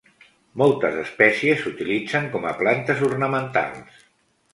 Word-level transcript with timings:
Moltes 0.59 0.95
espècies 1.01 1.61
s'utilitzen 1.65 2.25
com 2.37 2.47
a 2.53 2.53
plantes 2.63 3.05
ornamentals. 3.09 4.01